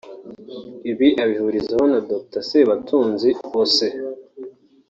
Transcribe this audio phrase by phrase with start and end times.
[0.91, 3.97] Ibi abihurizaho na Dr Sebatunzi Osee